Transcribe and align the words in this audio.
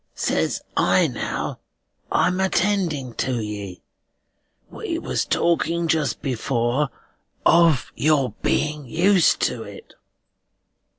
Says 0.15 0.63
I 0.75 1.05
now, 1.05 1.59
I'm 2.11 2.39
attending 2.41 3.13
to 3.17 3.39
ye. 3.39 3.83
We 4.71 4.97
was 4.97 5.25
talking 5.25 5.87
just 5.87 6.23
before 6.23 6.89
of 7.45 7.91
your 7.95 8.31
being 8.41 8.87
used 8.87 9.41
to 9.41 9.61
it." 9.61 9.93